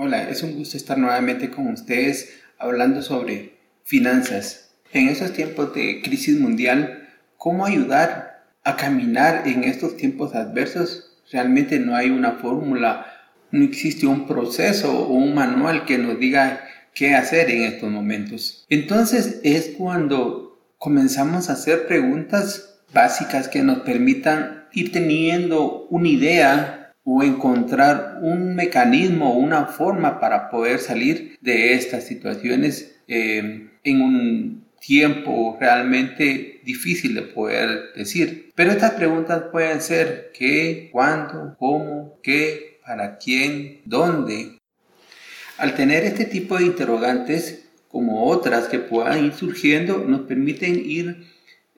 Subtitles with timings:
[0.00, 4.70] Hola, es un gusto estar nuevamente con ustedes hablando sobre finanzas.
[4.92, 11.18] En estos tiempos de crisis mundial, ¿cómo ayudar a caminar en estos tiempos adversos?
[11.32, 13.06] Realmente no hay una fórmula,
[13.50, 16.60] no existe un proceso o un manual que nos diga
[16.94, 18.66] qué hacer en estos momentos.
[18.68, 26.87] Entonces es cuando comenzamos a hacer preguntas básicas que nos permitan ir teniendo una idea
[27.10, 34.02] o encontrar un mecanismo o una forma para poder salir de estas situaciones eh, en
[34.02, 38.52] un tiempo realmente difícil de poder decir.
[38.54, 44.58] Pero estas preguntas pueden ser qué, cuándo, cómo, qué, para quién, dónde.
[45.56, 51.24] Al tener este tipo de interrogantes, como otras que puedan ir surgiendo, nos permiten ir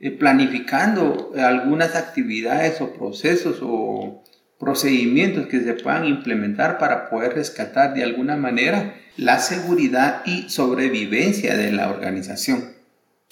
[0.00, 4.24] eh, planificando algunas actividades o procesos o
[4.60, 11.56] procedimientos que se puedan implementar para poder rescatar de alguna manera la seguridad y sobrevivencia
[11.56, 12.78] de la organización.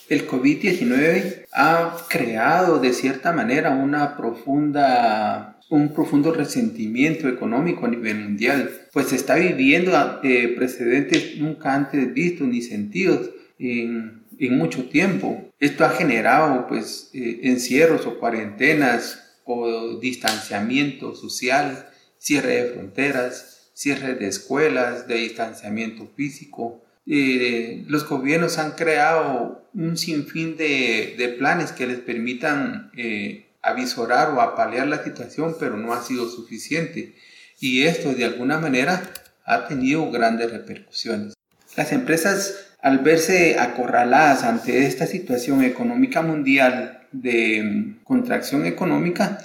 [0.09, 8.21] El COVID-19 ha creado de cierta manera una profunda, un profundo resentimiento económico a nivel
[8.21, 9.93] mundial, pues se está viviendo
[10.23, 15.45] eh, precedentes nunca antes vistos ni sentidos en, en, mucho tiempo.
[15.61, 24.15] Esto ha generado pues eh, encierros o cuarentenas o distanciamiento social, cierre de fronteras, cierre
[24.15, 26.85] de escuelas, de distanciamiento físico.
[27.07, 34.43] Eh, los gobiernos han creado un sinfín de, planes que les permitan eh, avisorar o
[34.43, 37.15] apalear la situación, pero no ha sido suficiente.
[37.59, 39.11] Y esto de alguna manera
[39.45, 41.35] ha tenido grandes repercusiones.
[41.75, 49.39] Las empresas, al verse acorraladas ante esta situación económica mundial de mm, contracción económica,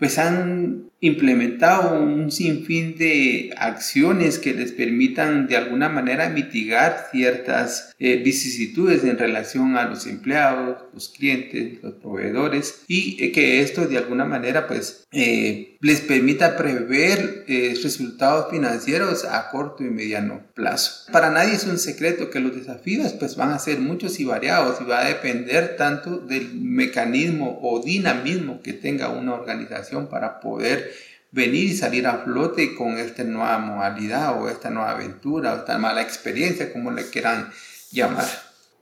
[0.00, 7.94] pues han implementado un sinfín de acciones que les permitan de alguna manera mitigar ciertas
[7.98, 13.86] eh, vicisitudes en relación a los empleados, los clientes, los proveedores y eh, que esto
[13.86, 17.44] de alguna manera pues eh, les permita prever
[17.82, 21.10] resultados financieros a corto y mediano plazo.
[21.10, 24.80] Para nadie es un secreto que los desafíos pues van a ser muchos y variados
[24.80, 30.90] y va a depender tanto del mecanismo o dinamismo que tenga una organización para poder
[31.32, 35.78] venir y salir a flote con esta nueva modalidad o esta nueva aventura o esta
[35.78, 37.50] mala experiencia, como le quieran
[37.92, 38.26] llamar.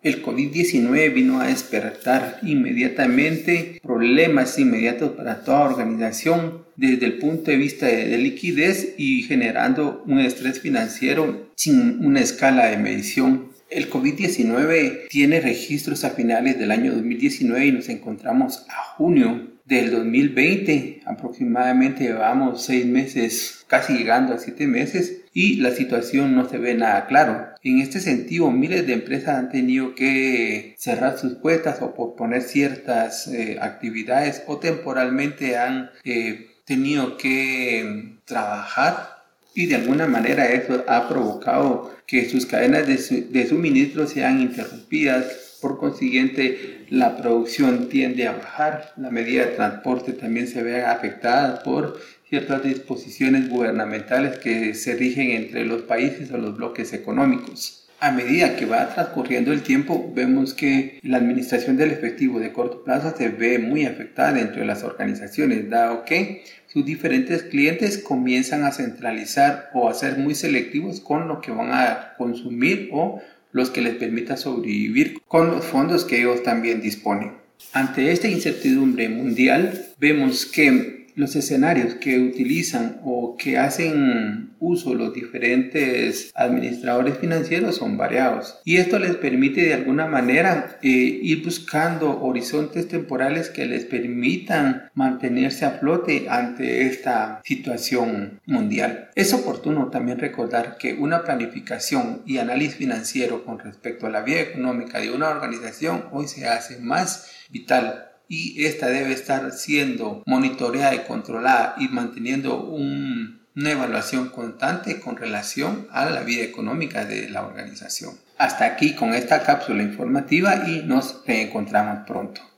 [0.01, 7.57] El COVID-19 vino a despertar inmediatamente problemas inmediatos para toda organización desde el punto de
[7.57, 13.49] vista de, liquidez y generando un estrés financiero sin una escala de medición.
[13.71, 19.91] El COVID-19 tiene registros a finales del año 2019 y nos encontramos a junio del
[19.91, 26.57] 2020, aproximadamente llevamos seis meses, casi llegando a siete meses, y la situación no se
[26.57, 27.49] ve nada claro.
[27.63, 33.29] En este sentido, miles de empresas han tenido que cerrar sus puertas o posponer ciertas
[33.29, 39.19] eh, actividades o temporalmente han eh, tenido que trabajar
[39.55, 45.48] y de alguna manera eso ha provocado que sus cadenas de, de suministro sean interrumpidas
[45.61, 51.63] por consiguiente, la producción tiende a bajar, la medida de transporte también se ve afectada
[51.63, 57.79] por ciertas disposiciones gubernamentales que se rigen entre los países o los bloques económicos.
[58.01, 62.85] A medida que va transcurriendo el tiempo, vemos que la administración del efectivo de corto
[62.85, 68.65] plazo se ve muy afectada dentro de las organizaciones, dado que sus diferentes clientes comienzan
[68.65, 73.21] a centralizar o a ser muy selectivos con lo que van a consumir o
[73.53, 77.33] los que les permita sobrevivir con los fondos que ellos también disponen.
[77.73, 85.13] Ante esta incertidumbre mundial, vemos que los escenarios que utilizan o que hacen uso los
[85.13, 92.21] diferentes administradores financieros son variados y esto les permite de alguna manera eh, ir buscando
[92.23, 99.11] horizontes temporales que les permitan mantenerse a flote ante esta situación mundial.
[99.17, 104.41] Es oportuno también recordar que una planificación y análisis financiero con respecto a la vida
[104.41, 110.95] económica de una organización hoy se hace más vital y esta debe estar siendo monitoreada
[110.95, 117.45] y controlada y manteniendo una evaluación constante con relación a la vida económica de la
[117.47, 118.15] organización.
[118.37, 122.49] Hasta aquí con esta cápsula informativa y nos reencontramos pronto.